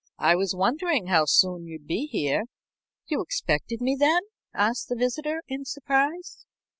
"I 0.17 0.35
was 0.35 0.55
wondering 0.55 1.09
how 1.09 1.25
soon 1.25 1.67
you'd 1.67 1.85
be 1.85 2.07
here." 2.07 2.45
"You 3.05 3.21
expected 3.21 3.81
me, 3.81 3.95
then?" 3.95 4.23
asked 4.51 4.89
the 4.89 4.95
visitor, 4.95 5.43
in 5.47 5.63
surprise. 5.63 6.43